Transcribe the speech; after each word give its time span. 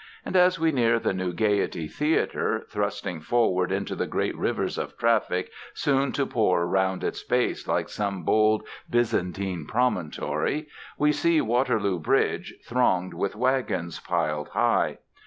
And, 0.25 0.35
as 0.35 0.59
we 0.59 0.71
near 0.71 0.97
the 0.97 1.13
new 1.13 1.31
Gaiety 1.31 1.87
Theatre, 1.87 2.65
thrusting 2.71 3.19
forward 3.19 3.71
into 3.71 3.93
the 3.95 4.07
great 4.07 4.35
rivers 4.35 4.79
of 4.79 4.97
traffic 4.97 5.51
soon 5.75 6.11
to 6.13 6.25
pour 6.25 6.65
round 6.65 7.03
its 7.03 7.21
base 7.21 7.67
like 7.67 7.87
some 7.87 8.23
bold 8.23 8.67
Byzantine 8.89 9.67
promontory, 9.67 10.69
we 10.97 11.11
see 11.11 11.39
Waterloo 11.39 11.99
Bridge 11.99 12.55
thronged 12.65 13.13
with 13.13 13.35
wagons, 13.35 13.99
piled 13.99 14.47
high. 14.47 14.97